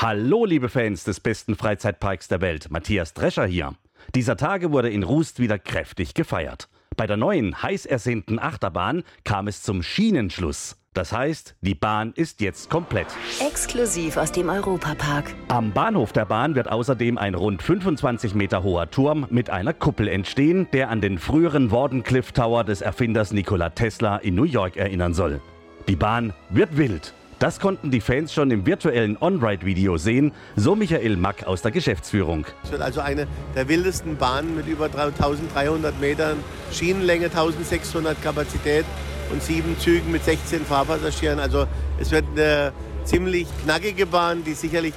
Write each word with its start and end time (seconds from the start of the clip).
Hallo, 0.00 0.44
liebe 0.44 0.68
Fans 0.68 1.02
des 1.02 1.18
besten 1.18 1.56
Freizeitparks 1.56 2.28
der 2.28 2.40
Welt. 2.40 2.70
Matthias 2.70 3.14
Drescher 3.14 3.46
hier. 3.46 3.74
Dieser 4.14 4.36
Tage 4.36 4.70
wurde 4.70 4.90
in 4.90 5.02
Rust 5.02 5.40
wieder 5.40 5.58
kräftig 5.58 6.14
gefeiert. 6.14 6.68
Bei 6.96 7.08
der 7.08 7.16
neuen, 7.16 7.64
heiß 7.64 7.84
ersehnten 7.84 8.38
Achterbahn 8.38 9.02
kam 9.24 9.48
es 9.48 9.64
zum 9.64 9.82
Schienenschluss. 9.82 10.76
Das 10.94 11.12
heißt, 11.12 11.56
die 11.62 11.74
Bahn 11.74 12.12
ist 12.14 12.40
jetzt 12.40 12.70
komplett. 12.70 13.08
Exklusiv 13.44 14.18
aus 14.18 14.30
dem 14.30 14.50
Europapark. 14.50 15.34
Am 15.48 15.72
Bahnhof 15.72 16.12
der 16.12 16.26
Bahn 16.26 16.54
wird 16.54 16.70
außerdem 16.70 17.18
ein 17.18 17.34
rund 17.34 17.60
25 17.60 18.36
Meter 18.36 18.62
hoher 18.62 18.88
Turm 18.92 19.26
mit 19.30 19.50
einer 19.50 19.74
Kuppel 19.74 20.06
entstehen, 20.06 20.68
der 20.72 20.90
an 20.90 21.00
den 21.00 21.18
früheren 21.18 21.72
Wardenclyffe 21.72 22.32
Tower 22.32 22.62
des 22.62 22.82
Erfinders 22.82 23.32
Nikola 23.32 23.70
Tesla 23.70 24.18
in 24.18 24.36
New 24.36 24.44
York 24.44 24.76
erinnern 24.76 25.12
soll. 25.12 25.40
Die 25.88 25.96
Bahn 25.96 26.34
wird 26.50 26.76
wild. 26.76 27.14
Das 27.38 27.60
konnten 27.60 27.92
die 27.92 28.00
Fans 28.00 28.32
schon 28.32 28.50
im 28.50 28.66
virtuellen 28.66 29.16
On-Ride-Video 29.20 29.96
sehen, 29.96 30.32
so 30.56 30.74
Michael 30.74 31.16
Mack 31.16 31.46
aus 31.46 31.62
der 31.62 31.70
Geschäftsführung. 31.70 32.44
Es 32.64 32.72
wird 32.72 32.82
also 32.82 33.00
eine 33.00 33.28
der 33.54 33.68
wildesten 33.68 34.16
Bahnen 34.16 34.56
mit 34.56 34.66
über 34.66 34.86
1300 34.86 36.00
Metern, 36.00 36.38
Schienenlänge 36.72 37.26
1600 37.26 38.20
Kapazität 38.20 38.84
und 39.30 39.40
sieben 39.40 39.78
Zügen 39.78 40.10
mit 40.10 40.24
16 40.24 40.64
Fahrpassagieren. 40.64 41.38
Also 41.38 41.66
es 42.00 42.10
wird 42.10 42.24
eine 42.34 42.72
ziemlich 43.04 43.46
knackige 43.62 44.06
Bahn, 44.06 44.42
die 44.42 44.54
sicherlich 44.54 44.94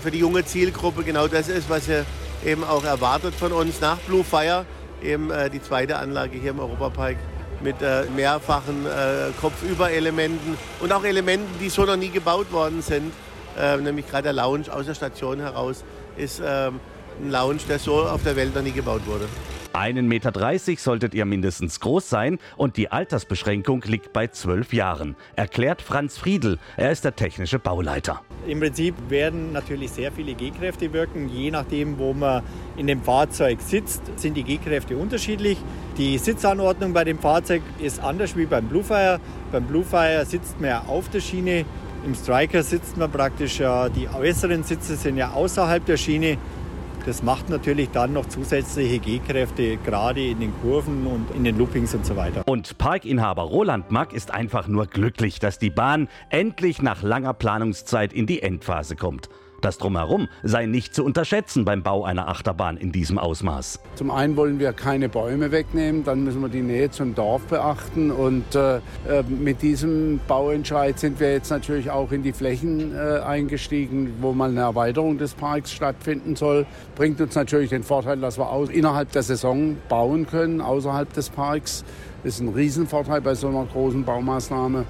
für 0.00 0.10
die 0.10 0.20
junge 0.20 0.42
Zielgruppe 0.42 1.04
genau 1.04 1.28
das 1.28 1.48
ist, 1.48 1.68
was 1.68 1.84
sie 1.84 2.02
eben 2.46 2.64
auch 2.64 2.84
erwartet 2.84 3.34
von 3.34 3.52
uns 3.52 3.82
nach 3.82 3.98
Blue 3.98 4.24
Fire, 4.24 4.64
eben 5.02 5.30
äh, 5.30 5.50
die 5.50 5.60
zweite 5.60 5.98
Anlage 5.98 6.38
hier 6.38 6.52
im 6.52 6.60
Europapark 6.60 7.16
mit 7.64 7.82
äh, 7.82 8.04
mehrfachen 8.14 8.86
äh, 8.86 9.32
Kopfüberelementen 9.40 10.56
und 10.80 10.92
auch 10.92 11.02
Elementen, 11.02 11.46
die 11.60 11.70
so 11.70 11.84
noch 11.84 11.96
nie 11.96 12.10
gebaut 12.10 12.52
worden 12.52 12.82
sind. 12.82 13.12
Äh, 13.58 13.78
nämlich 13.78 14.06
gerade 14.08 14.24
der 14.24 14.32
Lounge 14.34 14.72
aus 14.72 14.86
der 14.86 14.94
Station 14.94 15.40
heraus 15.40 15.82
ist 16.16 16.40
ähm, 16.44 16.78
ein 17.20 17.30
Lounge, 17.30 17.60
der 17.68 17.78
so 17.78 18.02
auf 18.02 18.22
der 18.22 18.36
Welt 18.36 18.54
noch 18.54 18.62
nie 18.62 18.72
gebaut 18.72 19.02
wurde. 19.06 19.26
1,30 19.72 20.02
Meter 20.02 20.76
solltet 20.78 21.14
ihr 21.14 21.24
mindestens 21.24 21.80
groß 21.80 22.08
sein 22.08 22.38
und 22.56 22.76
die 22.76 22.92
Altersbeschränkung 22.92 23.82
liegt 23.82 24.12
bei 24.12 24.28
12 24.28 24.72
Jahren, 24.72 25.16
erklärt 25.34 25.82
Franz 25.82 26.16
Friedl. 26.16 26.58
Er 26.76 26.92
ist 26.92 27.04
der 27.04 27.16
technische 27.16 27.58
Bauleiter. 27.58 28.20
Im 28.46 28.60
Prinzip 28.60 28.94
werden 29.08 29.52
natürlich 29.52 29.90
sehr 29.92 30.12
viele 30.12 30.34
G-Kräfte 30.34 30.92
wirken. 30.92 31.28
Je 31.28 31.50
nachdem, 31.50 31.98
wo 31.98 32.12
man 32.12 32.42
in 32.76 32.86
dem 32.86 33.02
Fahrzeug 33.02 33.60
sitzt, 33.60 34.02
sind 34.16 34.36
die 34.36 34.42
G-Kräfte 34.42 34.96
unterschiedlich. 34.96 35.58
Die 35.96 36.18
Sitzanordnung 36.18 36.92
bei 36.92 37.04
dem 37.04 37.18
Fahrzeug 37.18 37.62
ist 37.82 38.00
anders 38.02 38.36
wie 38.36 38.46
beim 38.46 38.66
Bluefire. 38.66 39.20
Beim 39.50 39.64
Bluefire 39.64 40.24
sitzt 40.26 40.60
man 40.60 40.70
ja 40.70 40.84
auf 40.86 41.08
der 41.08 41.20
Schiene. 41.20 41.64
Im 42.04 42.14
Striker 42.14 42.62
sitzt 42.62 42.98
man 42.98 43.10
praktisch, 43.10 43.58
die 43.58 44.08
äußeren 44.14 44.62
Sitze 44.62 44.96
sind 44.96 45.16
ja 45.16 45.30
außerhalb 45.32 45.86
der 45.86 45.96
Schiene. 45.96 46.36
Das 47.06 47.22
macht 47.22 47.50
natürlich 47.50 47.90
dann 47.90 48.14
noch 48.14 48.26
zusätzliche 48.26 48.98
G-Kräfte, 48.98 49.76
gerade 49.76 50.26
in 50.26 50.40
den 50.40 50.54
Kurven 50.62 51.06
und 51.06 51.30
in 51.34 51.44
den 51.44 51.58
Loopings 51.58 51.94
und 51.94 52.06
so 52.06 52.16
weiter. 52.16 52.42
Und 52.46 52.78
Parkinhaber 52.78 53.42
Roland 53.42 53.90
Mack 53.90 54.14
ist 54.14 54.32
einfach 54.32 54.68
nur 54.68 54.86
glücklich, 54.86 55.38
dass 55.38 55.58
die 55.58 55.68
Bahn 55.68 56.08
endlich 56.30 56.80
nach 56.80 57.02
langer 57.02 57.34
Planungszeit 57.34 58.14
in 58.14 58.26
die 58.26 58.40
Endphase 58.40 58.96
kommt. 58.96 59.28
Das 59.64 59.78
Drumherum 59.78 60.28
sei 60.42 60.66
nicht 60.66 60.94
zu 60.94 61.02
unterschätzen 61.02 61.64
beim 61.64 61.82
Bau 61.82 62.04
einer 62.04 62.28
Achterbahn 62.28 62.76
in 62.76 62.92
diesem 62.92 63.16
Ausmaß. 63.16 63.80
Zum 63.94 64.10
einen 64.10 64.36
wollen 64.36 64.58
wir 64.58 64.74
keine 64.74 65.08
Bäume 65.08 65.52
wegnehmen, 65.52 66.04
dann 66.04 66.22
müssen 66.22 66.42
wir 66.42 66.50
die 66.50 66.60
Nähe 66.60 66.90
zum 66.90 67.14
Dorf 67.14 67.46
beachten. 67.46 68.10
Und 68.10 68.54
äh, 68.54 68.76
äh, 68.76 68.80
mit 69.26 69.62
diesem 69.62 70.20
Bauentscheid 70.28 70.98
sind 70.98 71.18
wir 71.18 71.32
jetzt 71.32 71.48
natürlich 71.48 71.90
auch 71.90 72.12
in 72.12 72.22
die 72.22 72.34
Flächen 72.34 72.94
äh, 72.94 73.20
eingestiegen, 73.20 74.12
wo 74.20 74.34
mal 74.34 74.50
eine 74.50 74.60
Erweiterung 74.60 75.16
des 75.16 75.32
Parks 75.32 75.72
stattfinden 75.72 76.36
soll. 76.36 76.66
Bringt 76.94 77.22
uns 77.22 77.34
natürlich 77.34 77.70
den 77.70 77.84
Vorteil, 77.84 78.18
dass 78.18 78.36
wir 78.36 78.50
auch 78.50 78.68
innerhalb 78.68 79.12
der 79.12 79.22
Saison 79.22 79.78
bauen 79.88 80.26
können, 80.26 80.60
außerhalb 80.60 81.10
des 81.14 81.30
Parks. 81.30 81.86
Das 82.22 82.34
ist 82.34 82.40
ein 82.40 82.48
Riesenvorteil 82.48 83.22
bei 83.22 83.34
so 83.34 83.48
einer 83.48 83.64
großen 83.64 84.04
Baumaßnahme. 84.04 84.84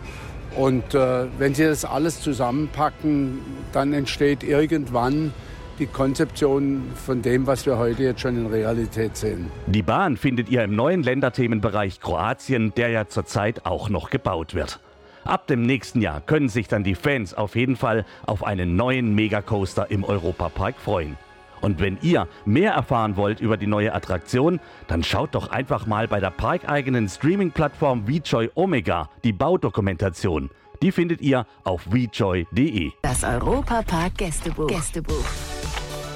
Und 0.57 0.95
äh, 0.95 1.27
wenn 1.39 1.55
Sie 1.55 1.65
das 1.65 1.85
alles 1.85 2.21
zusammenpacken, 2.21 3.41
dann 3.73 3.93
entsteht 3.93 4.43
irgendwann 4.45 5.33
die 5.79 5.87
Konzeption 5.87 6.93
von 6.95 7.23
dem, 7.23 7.47
was 7.47 7.67
wir 7.67 7.79
heute 7.79 8.05
jetzt 8.05 8.21
schon 8.21 8.37
in 8.37 8.47
Realität 8.47 9.17
sehen. 9.17 9.51
Die 9.67 9.83
Bahn 9.83 10.17
findet 10.17 10.49
ihr 10.49 10.63
im 10.63 10.77
neuen 10.77 11.03
Länderthemenbereich 11.03 12.01
Kroatien, 12.01 12.73
der 12.77 12.91
ja 12.91 13.09
zurzeit 13.09 13.67
auch 13.67 13.89
noch 13.89 14.11
gebaut 14.11 14.55
wird. 14.55 14.79
Ab 15.25 15.47
dem 15.47 15.63
nächsten 15.63 16.01
Jahr 16.01 16.21
können 16.21 16.49
sich 16.49 16.69
dann 16.69 16.85
die 16.85 16.95
Fans 16.95 17.35
auf 17.35 17.57
jeden 17.57 17.77
Fall 17.77 18.05
auf 18.27 18.45
einen 18.45 18.77
neuen 18.77 19.15
Megacoaster 19.15 19.91
im 19.91 20.05
Europapark 20.05 20.77
freuen. 20.79 21.17
Und 21.61 21.81
wenn 21.81 21.99
ihr 22.03 22.29
mehr 22.45 22.73
erfahren 22.73 23.17
wollt 23.17 23.41
über 23.41 23.57
die 23.57 23.67
neue 23.67 23.95
Attraktion, 23.95 24.61
dann 24.87 25.03
schaut 25.03 25.35
doch 25.35 25.51
einfach 25.51 25.87
mal 25.87 26.09
bei 26.09 26.21
der 26.21 26.31
parkeigenen 26.31 27.09
Streaming-Plattform 27.09 28.07
VJoy 28.07 28.51
Omega 28.55 29.09
die 29.23 29.33
Baudokumentation. 29.33 30.51
Die 30.83 30.93
findet 30.93 31.21
ihr 31.21 31.47
auf 31.63 31.87
vjoy.de. 31.91 32.93
Das 33.03 33.25
Europapark 33.25 34.19
Gästebuch. 34.19 34.67
Gästebuch. 34.67 35.25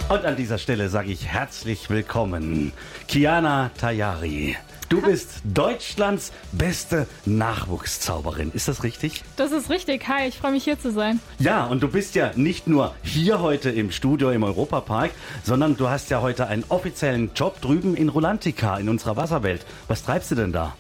Und 0.09 0.25
an 0.25 0.37
dieser 0.37 0.57
Stelle 0.57 0.89
sage 0.89 1.13
ich 1.13 1.27
herzlich 1.27 1.91
willkommen, 1.91 2.73
Kiana 3.09 3.71
Tayari. 3.79 4.57
Du 4.89 5.03
bist 5.03 5.43
Deutschlands 5.45 6.33
beste 6.53 7.07
Nachwuchszauberin. 7.27 8.51
Ist 8.55 8.69
das 8.69 8.85
richtig? 8.85 9.23
Das 9.37 9.53
ist 9.53 9.69
richtig. 9.69 10.09
Hi, 10.09 10.27
ich 10.27 10.39
freue 10.39 10.53
mich 10.53 10.65
hier 10.65 10.81
zu 10.81 10.93
sein. 10.93 11.21
Ja, 11.39 11.67
und 11.67 11.83
du 11.83 11.89
bist 11.89 12.15
ja 12.15 12.31
nicht 12.37 12.67
nur 12.67 12.95
hier 13.03 13.43
heute 13.43 13.69
im 13.69 13.91
Studio 13.91 14.31
im 14.31 14.45
Europapark, 14.45 15.11
sondern 15.45 15.77
du 15.77 15.91
hast 15.91 16.09
ja 16.09 16.23
heute 16.23 16.47
einen 16.47 16.65
offiziellen 16.71 17.33
Job 17.35 17.61
drüben 17.61 17.95
in 17.95 18.09
Rolantica, 18.09 18.79
in 18.79 18.89
unserer 18.89 19.17
Wasserwelt. 19.17 19.67
Was 19.89 20.05
treibst 20.05 20.31
du 20.31 20.37
denn 20.37 20.53
da? 20.53 20.75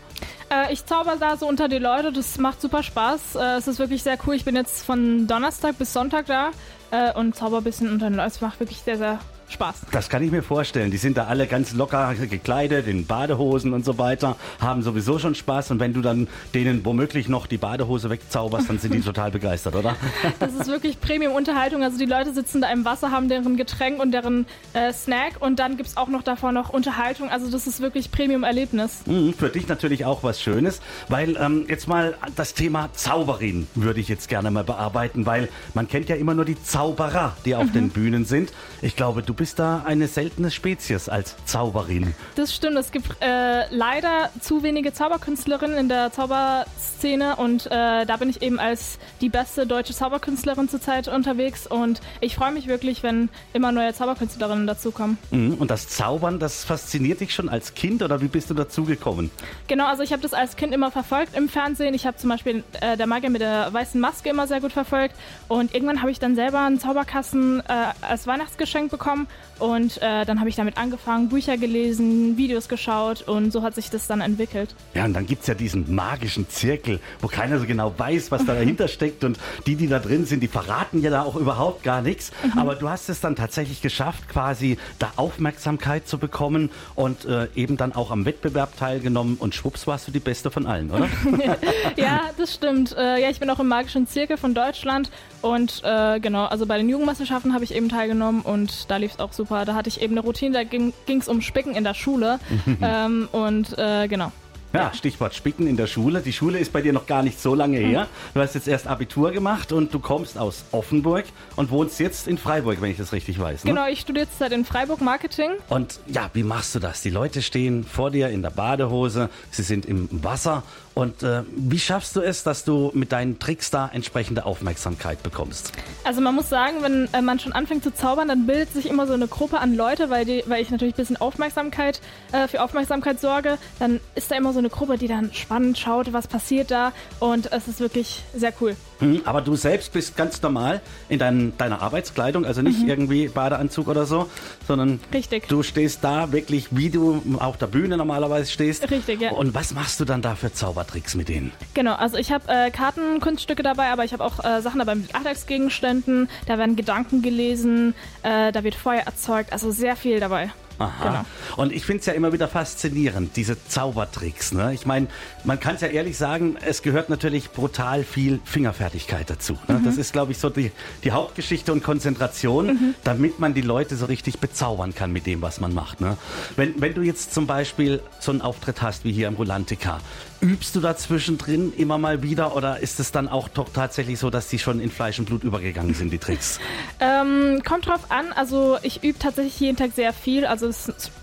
Äh, 0.50 0.72
ich 0.72 0.84
zauber 0.86 1.16
da 1.18 1.36
so 1.36 1.46
unter 1.46 1.68
die 1.68 1.78
Leute, 1.78 2.12
das 2.12 2.38
macht 2.38 2.60
super 2.60 2.82
Spaß. 2.82 3.36
Äh, 3.36 3.56
es 3.56 3.68
ist 3.68 3.78
wirklich 3.78 4.02
sehr 4.02 4.18
cool. 4.26 4.34
Ich 4.34 4.44
bin 4.44 4.56
jetzt 4.56 4.84
von 4.84 5.26
Donnerstag 5.26 5.78
bis 5.78 5.92
Sonntag 5.92 6.26
da 6.26 6.50
äh, 6.90 7.12
und 7.12 7.34
zauber 7.34 7.58
ein 7.58 7.64
bisschen 7.64 7.90
unter 7.90 8.08
den 8.08 8.16
Leuten. 8.16 8.28
Es 8.28 8.40
macht 8.40 8.60
wirklich 8.60 8.78
sehr, 8.78 8.96
sehr 8.96 9.18
Spaß. 9.48 9.76
Das 9.92 10.08
kann 10.08 10.22
ich 10.22 10.30
mir 10.30 10.42
vorstellen. 10.42 10.90
Die 10.90 10.96
sind 10.96 11.16
da 11.16 11.26
alle 11.26 11.46
ganz 11.46 11.72
locker 11.72 12.14
gekleidet, 12.14 12.86
in 12.86 13.06
Badehosen 13.06 13.72
und 13.72 13.84
so 13.84 13.98
weiter, 13.98 14.36
haben 14.60 14.82
sowieso 14.82 15.18
schon 15.18 15.34
Spaß. 15.34 15.70
Und 15.70 15.80
wenn 15.80 15.94
du 15.94 16.02
dann 16.02 16.28
denen 16.54 16.84
womöglich 16.84 17.28
noch 17.28 17.46
die 17.46 17.56
Badehose 17.56 18.10
wegzauberst, 18.10 18.68
dann 18.68 18.78
sind 18.78 18.94
die 18.94 19.00
total 19.08 19.30
begeistert, 19.30 19.74
oder? 19.74 19.96
Das 20.40 20.54
ist 20.54 20.66
wirklich 20.66 21.00
Premium-Unterhaltung. 21.00 21.82
Also 21.82 21.98
die 21.98 22.04
Leute 22.04 22.32
sitzen 22.32 22.60
da 22.60 22.70
im 22.70 22.84
Wasser, 22.84 23.10
haben 23.10 23.28
deren 23.28 23.56
Getränk 23.56 24.00
und 24.00 24.12
deren 24.12 24.46
äh, 24.72 24.92
Snack 24.92 25.40
und 25.40 25.58
dann 25.58 25.76
gibt 25.76 25.88
es 25.88 25.96
auch 25.96 26.08
noch 26.08 26.22
davor 26.22 26.52
noch 26.52 26.70
Unterhaltung. 26.70 27.28
Also 27.28 27.50
das 27.50 27.66
ist 27.66 27.80
wirklich 27.80 28.10
Premium-Erlebnis. 28.10 29.02
Mhm, 29.06 29.34
für 29.34 29.48
dich 29.48 29.68
natürlich 29.68 30.04
auch 30.04 30.22
was 30.22 30.40
Schönes, 30.40 30.80
weil 31.08 31.36
ähm, 31.36 31.66
jetzt 31.68 31.88
mal 31.88 32.14
das 32.36 32.54
Thema 32.54 32.90
Zauberin 32.92 33.66
würde 33.74 34.00
ich 34.00 34.08
jetzt 34.08 34.28
gerne 34.28 34.50
mal 34.50 34.64
bearbeiten, 34.64 35.26
weil 35.26 35.48
man 35.74 35.88
kennt 35.88 36.08
ja 36.08 36.16
immer 36.16 36.34
nur 36.34 36.44
die 36.44 36.60
Zauberer, 36.62 37.36
die 37.44 37.54
auf 37.54 37.66
mhm. 37.66 37.72
den 37.72 37.88
Bühnen 37.90 38.24
sind. 38.24 38.52
Ich 38.82 38.96
glaube, 38.96 39.22
du 39.22 39.34
bist 39.38 39.60
da 39.60 39.84
eine 39.86 40.08
seltene 40.08 40.50
Spezies 40.50 41.08
als 41.08 41.36
Zauberin. 41.46 42.12
Das 42.34 42.52
stimmt. 42.52 42.76
Es 42.76 42.90
gibt 42.90 43.08
äh, 43.22 43.72
leider 43.72 44.30
zu 44.40 44.64
wenige 44.64 44.92
Zauberkünstlerinnen 44.92 45.78
in 45.78 45.88
der 45.88 46.12
Zauberszene 46.12 47.36
und 47.36 47.66
äh, 47.66 48.04
da 48.04 48.16
bin 48.18 48.28
ich 48.28 48.42
eben 48.42 48.58
als 48.58 48.98
die 49.20 49.28
beste 49.28 49.64
deutsche 49.64 49.94
Zauberkünstlerin 49.94 50.68
zurzeit 50.68 51.06
unterwegs 51.06 51.68
und 51.68 52.00
ich 52.20 52.34
freue 52.34 52.50
mich 52.50 52.66
wirklich, 52.66 53.04
wenn 53.04 53.30
immer 53.52 53.70
neue 53.70 53.94
Zauberkünstlerinnen 53.94 54.66
dazukommen. 54.66 55.18
Mhm. 55.30 55.54
Und 55.54 55.70
das 55.70 55.88
Zaubern, 55.88 56.40
das 56.40 56.64
fasziniert 56.64 57.20
dich 57.20 57.32
schon 57.32 57.48
als 57.48 57.74
Kind 57.74 58.02
oder 58.02 58.20
wie 58.20 58.28
bist 58.28 58.50
du 58.50 58.54
dazugekommen? 58.54 59.30
Genau, 59.68 59.86
also 59.86 60.02
ich 60.02 60.12
habe 60.12 60.20
das 60.20 60.34
als 60.34 60.56
Kind 60.56 60.74
immer 60.74 60.90
verfolgt 60.90 61.36
im 61.36 61.48
Fernsehen. 61.48 61.94
Ich 61.94 62.06
habe 62.06 62.16
zum 62.16 62.28
Beispiel 62.28 62.64
äh, 62.80 62.96
der 62.96 63.06
Magier 63.06 63.30
mit 63.30 63.40
der 63.40 63.72
weißen 63.72 64.00
Maske 64.00 64.30
immer 64.30 64.48
sehr 64.48 64.60
gut 64.60 64.72
verfolgt 64.72 65.14
und 65.46 65.74
irgendwann 65.74 66.00
habe 66.00 66.10
ich 66.10 66.18
dann 66.18 66.34
selber 66.34 66.62
einen 66.62 66.80
Zauberkasten 66.80 67.60
äh, 67.60 67.62
als 68.00 68.26
Weihnachtsgeschenk 68.26 68.90
bekommen 68.90 69.27
Und 69.58 70.00
äh, 70.00 70.24
dann 70.24 70.38
habe 70.38 70.48
ich 70.48 70.56
damit 70.56 70.76
angefangen, 70.76 71.28
Bücher 71.28 71.56
gelesen, 71.56 72.36
Videos 72.36 72.68
geschaut 72.68 73.22
und 73.22 73.52
so 73.52 73.62
hat 73.62 73.74
sich 73.74 73.90
das 73.90 74.06
dann 74.06 74.20
entwickelt. 74.20 74.74
Ja, 74.94 75.04
und 75.04 75.14
dann 75.14 75.26
gibt 75.26 75.42
es 75.42 75.48
ja 75.48 75.54
diesen 75.54 75.94
magischen 75.94 76.48
Zirkel, 76.48 77.00
wo 77.20 77.26
keiner 77.26 77.58
so 77.58 77.66
genau 77.66 77.92
weiß, 77.96 78.30
was 78.30 78.44
da 78.44 78.54
dahinter 78.54 78.88
steckt. 78.88 79.24
Und 79.24 79.38
die, 79.66 79.74
die 79.74 79.88
da 79.88 79.98
drin 79.98 80.26
sind, 80.26 80.40
die 80.40 80.48
verraten 80.48 81.02
ja 81.02 81.10
da 81.10 81.22
auch 81.22 81.36
überhaupt 81.36 81.82
gar 81.82 82.02
nichts. 82.02 82.30
Mhm. 82.44 82.58
Aber 82.58 82.76
du 82.76 82.88
hast 82.88 83.08
es 83.08 83.20
dann 83.20 83.34
tatsächlich 83.34 83.82
geschafft, 83.82 84.28
quasi 84.28 84.78
da 84.98 85.12
Aufmerksamkeit 85.16 86.06
zu 86.06 86.18
bekommen 86.18 86.70
und 86.94 87.24
äh, 87.24 87.48
eben 87.54 87.76
dann 87.76 87.94
auch 87.94 88.10
am 88.10 88.24
Wettbewerb 88.24 88.76
teilgenommen. 88.76 89.36
Und 89.38 89.54
schwupps 89.54 89.86
warst 89.86 90.06
du 90.06 90.12
die 90.12 90.20
Beste 90.20 90.50
von 90.50 90.66
allen, 90.66 90.90
oder? 90.90 91.08
ja, 91.96 92.30
das 92.36 92.54
stimmt. 92.54 92.96
Äh, 92.96 93.20
ja, 93.20 93.30
ich 93.30 93.40
bin 93.40 93.50
auch 93.50 93.58
im 93.58 93.68
magischen 93.68 94.06
Zirkel 94.06 94.36
von 94.36 94.54
Deutschland. 94.54 95.10
Und 95.42 95.82
äh, 95.84 96.20
genau, 96.20 96.44
also 96.44 96.66
bei 96.66 96.78
den 96.78 96.88
Jugendmeisterschaften 96.88 97.54
habe 97.54 97.64
ich 97.64 97.74
eben 97.74 97.88
teilgenommen 97.88 98.42
und 98.42 98.90
da 98.90 98.96
lief 98.96 99.12
es 99.12 99.17
auch 99.20 99.32
super. 99.32 99.64
Da 99.64 99.74
hatte 99.74 99.88
ich 99.88 100.00
eben 100.00 100.14
eine 100.14 100.20
Routine, 100.20 100.52
da 100.52 100.64
ging 100.64 100.92
es 101.06 101.28
um 101.28 101.40
Spicken 101.40 101.74
in 101.74 101.84
der 101.84 101.94
Schule. 101.94 102.38
ähm, 102.82 103.28
und 103.32 103.76
äh, 103.78 104.08
genau. 104.08 104.32
Ja, 104.74 104.92
Stichwort 104.92 105.34
Spicken 105.34 105.66
in 105.66 105.78
der 105.78 105.86
Schule. 105.86 106.20
Die 106.20 106.32
Schule 106.32 106.58
ist 106.58 106.72
bei 106.74 106.82
dir 106.82 106.92
noch 106.92 107.06
gar 107.06 107.22
nicht 107.22 107.40
so 107.40 107.54
lange 107.54 107.78
her. 107.78 108.06
Du 108.34 108.40
hast 108.40 108.54
jetzt 108.54 108.68
erst 108.68 108.86
Abitur 108.86 109.32
gemacht 109.32 109.72
und 109.72 109.94
du 109.94 109.98
kommst 109.98 110.36
aus 110.36 110.66
Offenburg 110.72 111.24
und 111.56 111.70
wohnst 111.70 111.98
jetzt 112.00 112.28
in 112.28 112.36
Freiburg, 112.36 112.82
wenn 112.82 112.90
ich 112.90 112.98
das 112.98 113.12
richtig 113.12 113.38
weiß. 113.40 113.64
Ne? 113.64 113.70
Genau, 113.70 113.88
ich 113.88 114.00
studiere 114.00 114.26
jetzt 114.26 114.52
in 114.52 114.66
Freiburg 114.66 115.00
Marketing. 115.00 115.52
Und 115.70 116.00
ja, 116.06 116.28
wie 116.34 116.42
machst 116.42 116.74
du 116.74 116.80
das? 116.80 117.00
Die 117.00 117.08
Leute 117.08 117.40
stehen 117.40 117.82
vor 117.82 118.10
dir 118.10 118.28
in 118.28 118.42
der 118.42 118.50
Badehose, 118.50 119.30
sie 119.50 119.62
sind 119.62 119.86
im 119.86 120.06
Wasser 120.10 120.62
und 120.98 121.22
äh, 121.22 121.44
wie 121.54 121.78
schaffst 121.78 122.16
du 122.16 122.20
es, 122.20 122.42
dass 122.42 122.64
du 122.64 122.90
mit 122.92 123.12
deinen 123.12 123.38
Tricks 123.38 123.70
da 123.70 123.88
entsprechende 123.92 124.44
Aufmerksamkeit 124.44 125.22
bekommst? 125.22 125.70
Also 126.02 126.20
man 126.20 126.34
muss 126.34 126.48
sagen, 126.48 126.78
wenn 126.80 127.08
äh, 127.12 127.22
man 127.22 127.38
schon 127.38 127.52
anfängt 127.52 127.84
zu 127.84 127.94
zaubern, 127.94 128.26
dann 128.26 128.46
bildet 128.48 128.72
sich 128.72 128.86
immer 128.86 129.06
so 129.06 129.12
eine 129.12 129.28
Gruppe 129.28 129.60
an 129.60 129.76
Leute, 129.76 130.10
weil, 130.10 130.24
die, 130.24 130.42
weil 130.48 130.60
ich 130.60 130.70
natürlich 130.70 130.94
ein 130.94 130.96
bisschen 130.96 131.16
Aufmerksamkeit 131.16 132.00
äh, 132.32 132.48
für 132.48 132.64
Aufmerksamkeit 132.64 133.20
sorge. 133.20 133.58
Dann 133.78 134.00
ist 134.16 134.32
da 134.32 134.34
immer 134.34 134.52
so 134.52 134.58
eine 134.58 134.70
Gruppe, 134.70 134.98
die 134.98 135.06
dann 135.06 135.32
spannend 135.32 135.78
schaut, 135.78 136.12
was 136.12 136.26
passiert 136.26 136.72
da 136.72 136.90
und 137.20 137.52
es 137.52 137.68
ist 137.68 137.78
wirklich 137.78 138.24
sehr 138.34 138.52
cool. 138.60 138.74
Mhm, 139.00 139.22
aber 139.24 139.40
du 139.40 139.56
selbst 139.56 139.92
bist 139.92 140.16
ganz 140.16 140.42
normal 140.42 140.80
in 141.08 141.18
dein, 141.18 141.56
deiner 141.56 141.82
Arbeitskleidung, 141.82 142.44
also 142.44 142.62
nicht 142.62 142.80
mhm. 142.80 142.88
irgendwie 142.88 143.28
Badeanzug 143.28 143.88
oder 143.88 144.06
so, 144.06 144.28
sondern 144.66 145.00
Richtig. 145.12 145.48
du 145.48 145.62
stehst 145.62 146.02
da 146.02 146.32
wirklich, 146.32 146.68
wie 146.70 146.90
du 146.90 147.22
auf 147.38 147.56
der 147.56 147.66
Bühne 147.66 147.96
normalerweise 147.96 148.50
stehst. 148.50 148.90
Richtig, 148.90 149.20
ja. 149.20 149.30
Und 149.30 149.54
was 149.54 149.74
machst 149.74 150.00
du 150.00 150.04
dann 150.04 150.22
da 150.22 150.34
für 150.34 150.52
Zaubertricks 150.52 151.14
mit 151.14 151.28
denen? 151.28 151.52
Genau, 151.74 151.94
also 151.94 152.16
ich 152.16 152.32
habe 152.32 152.44
äh, 152.48 152.70
Kartenkunststücke 152.70 153.62
dabei, 153.62 153.88
aber 153.88 154.04
ich 154.04 154.12
habe 154.12 154.24
auch 154.24 154.44
äh, 154.44 154.60
Sachen 154.62 154.78
dabei 154.78 154.96
mit 154.96 155.14
Alltagsgegenständen. 155.14 156.28
Da 156.46 156.58
werden 156.58 156.76
Gedanken 156.76 157.22
gelesen, 157.22 157.94
äh, 158.22 158.52
da 158.52 158.64
wird 158.64 158.74
Feuer 158.74 159.02
erzeugt, 159.02 159.52
also 159.52 159.70
sehr 159.70 159.96
viel 159.96 160.20
dabei. 160.20 160.50
Aha. 160.78 161.08
Genau. 161.08 161.24
Und 161.56 161.72
ich 161.72 161.84
finde 161.84 162.00
es 162.00 162.06
ja 162.06 162.12
immer 162.12 162.32
wieder 162.32 162.48
faszinierend, 162.48 163.36
diese 163.36 163.56
Zaubertricks. 163.66 164.52
Ne? 164.52 164.72
Ich 164.74 164.86
meine, 164.86 165.08
man 165.44 165.58
kann 165.58 165.74
es 165.74 165.80
ja 165.80 165.88
ehrlich 165.88 166.16
sagen, 166.16 166.56
es 166.64 166.82
gehört 166.82 167.10
natürlich 167.10 167.50
brutal 167.50 168.04
viel 168.04 168.40
Fingerfertigkeit 168.44 169.28
dazu. 169.28 169.58
Ne? 169.66 169.78
Mhm. 169.78 169.84
Das 169.84 169.96
ist, 169.96 170.12
glaube 170.12 170.32
ich, 170.32 170.38
so 170.38 170.50
die, 170.50 170.70
die 171.04 171.10
Hauptgeschichte 171.10 171.72
und 171.72 171.82
Konzentration, 171.82 172.66
mhm. 172.66 172.94
damit 173.04 173.40
man 173.40 173.54
die 173.54 173.62
Leute 173.62 173.96
so 173.96 174.06
richtig 174.06 174.38
bezaubern 174.38 174.94
kann 174.94 175.12
mit 175.12 175.26
dem, 175.26 175.42
was 175.42 175.60
man 175.60 175.74
macht. 175.74 176.00
Ne? 176.00 176.16
Wenn, 176.56 176.80
wenn 176.80 176.94
du 176.94 177.02
jetzt 177.02 177.34
zum 177.34 177.46
Beispiel 177.46 178.00
so 178.20 178.30
einen 178.30 178.40
Auftritt 178.40 178.80
hast 178.82 179.04
wie 179.04 179.12
hier 179.12 179.28
im 179.28 179.34
Rolantica, 179.34 180.00
übst 180.40 180.76
du 180.76 180.80
da 180.80 180.96
zwischendrin 180.96 181.72
immer 181.76 181.98
mal 181.98 182.22
wieder 182.22 182.54
oder 182.56 182.80
ist 182.80 183.00
es 183.00 183.12
dann 183.12 183.28
auch 183.28 183.48
doch 183.48 183.68
tatsächlich 183.70 184.18
so, 184.18 184.30
dass 184.30 184.48
die 184.48 184.58
schon 184.58 184.80
in 184.80 184.90
Fleisch 184.90 185.18
und 185.18 185.26
Blut 185.26 185.44
übergegangen 185.44 185.94
sind, 185.94 186.10
die 186.10 186.18
Tricks? 186.18 186.60
ähm, 187.00 187.62
kommt 187.66 187.86
drauf 187.86 188.10
an. 188.10 188.32
Also 188.32 188.78
ich 188.82 189.02
übe 189.02 189.18
tatsächlich 189.18 189.58
jeden 189.60 189.76
Tag 189.76 189.92
sehr 189.94 190.12
viel. 190.12 190.46
Also 190.46 190.70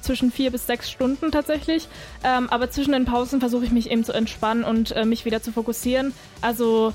zwischen 0.01 0.31
vier 0.31 0.51
bis 0.51 0.67
sechs 0.67 0.89
Stunden 0.89 1.31
tatsächlich. 1.31 1.87
Ähm, 2.23 2.49
aber 2.49 2.69
zwischen 2.69 2.91
den 2.91 3.05
Pausen 3.05 3.39
versuche 3.39 3.65
ich 3.65 3.71
mich 3.71 3.89
eben 3.89 4.03
zu 4.03 4.13
entspannen 4.13 4.63
und 4.63 4.91
äh, 4.91 5.05
mich 5.05 5.25
wieder 5.25 5.41
zu 5.41 5.51
fokussieren. 5.51 6.13
Also 6.41 6.93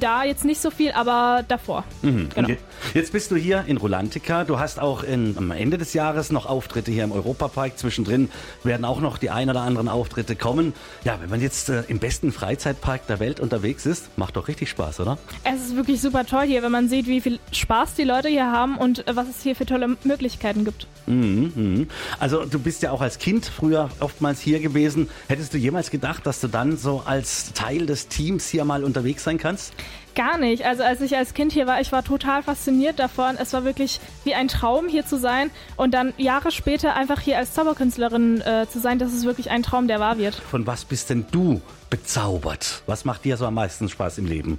da 0.00 0.24
jetzt 0.24 0.44
nicht 0.44 0.60
so 0.60 0.70
viel, 0.70 0.92
aber 0.92 1.44
davor. 1.46 1.84
Mhm. 2.02 2.28
Genau. 2.34 2.48
Jetzt 2.94 3.12
bist 3.12 3.30
du 3.30 3.36
hier 3.36 3.64
in 3.66 3.76
Rolantica. 3.76 4.44
Du 4.44 4.58
hast 4.58 4.80
auch 4.80 5.02
in, 5.02 5.36
am 5.36 5.50
Ende 5.50 5.78
des 5.78 5.94
Jahres 5.94 6.30
noch 6.30 6.46
Auftritte 6.46 6.90
hier 6.90 7.04
im 7.04 7.12
Europapark. 7.12 7.78
Zwischendrin 7.78 8.30
werden 8.64 8.84
auch 8.84 9.00
noch 9.00 9.18
die 9.18 9.30
ein 9.30 9.50
oder 9.50 9.62
anderen 9.62 9.88
Auftritte 9.88 10.36
kommen. 10.36 10.74
Ja, 11.04 11.18
wenn 11.20 11.30
man 11.30 11.40
jetzt 11.40 11.68
äh, 11.68 11.82
im 11.88 11.98
besten 11.98 12.32
Freizeitpark 12.32 13.06
der 13.06 13.20
Welt 13.20 13.40
unterwegs 13.40 13.86
ist, 13.86 14.16
macht 14.16 14.36
doch 14.36 14.48
richtig 14.48 14.68
Spaß, 14.70 15.00
oder? 15.00 15.18
Es 15.44 15.66
ist 15.66 15.76
wirklich 15.76 16.00
super 16.00 16.24
toll 16.24 16.44
hier, 16.46 16.62
wenn 16.62 16.72
man 16.72 16.88
sieht, 16.88 17.06
wie 17.06 17.20
viel 17.20 17.38
Spaß 17.52 17.94
die 17.94 18.04
Leute 18.04 18.28
hier 18.28 18.50
haben 18.50 18.76
und 18.78 19.06
äh, 19.06 19.16
was 19.16 19.28
es 19.28 19.42
hier 19.42 19.56
für 19.56 19.66
tolle 19.66 19.96
Möglichkeiten 20.04 20.64
gibt. 20.64 20.86
Mhm, 21.06 21.52
mhm. 21.54 21.88
Also 22.18 22.44
du 22.44 22.58
bist 22.58 22.82
ja 22.82 22.90
auch 22.90 23.00
als 23.00 23.18
Kind 23.18 23.46
früher 23.46 23.88
oftmals 24.00 24.40
hier 24.40 24.60
gewesen. 24.60 25.08
Hättest 25.28 25.54
du 25.54 25.58
jemals 25.58 25.90
gedacht, 25.90 26.26
dass 26.26 26.40
du 26.40 26.48
dann 26.48 26.76
so 26.76 27.02
als 27.04 27.52
Teil 27.54 27.86
des 27.86 28.08
Teams 28.08 28.48
hier 28.48 28.64
mal 28.64 28.84
unterwegs 28.84 29.24
sein 29.24 29.38
kannst? 29.38 29.72
Gar 30.14 30.38
nicht. 30.38 30.64
Also 30.66 30.82
als 30.82 31.00
ich 31.00 31.16
als 31.16 31.32
Kind 31.32 31.52
hier 31.52 31.68
war, 31.68 31.80
ich 31.80 31.92
war 31.92 32.02
total 32.02 32.42
fasziniert 32.42 32.98
davon. 32.98 33.36
Es 33.38 33.52
war 33.52 33.64
wirklich 33.64 34.00
wie 34.24 34.34
ein 34.34 34.48
Traum, 34.48 34.88
hier 34.88 35.06
zu 35.06 35.16
sein. 35.16 35.50
Und 35.76 35.94
dann 35.94 36.12
Jahre 36.16 36.50
später 36.50 36.96
einfach 36.96 37.20
hier 37.20 37.38
als 37.38 37.52
Zauberkünstlerin 37.54 38.40
äh, 38.40 38.66
zu 38.68 38.80
sein, 38.80 38.98
das 38.98 39.12
ist 39.12 39.24
wirklich 39.24 39.50
ein 39.50 39.62
Traum, 39.62 39.86
der 39.86 40.00
wahr 40.00 40.18
wird. 40.18 40.34
Von 40.34 40.66
was 40.66 40.84
bist 40.84 41.10
denn 41.10 41.26
du 41.30 41.60
bezaubert? 41.88 42.82
Was 42.86 43.04
macht 43.04 43.24
dir 43.24 43.36
so 43.36 43.46
am 43.46 43.54
meisten 43.54 43.88
Spaß 43.88 44.18
im 44.18 44.26
Leben? 44.26 44.58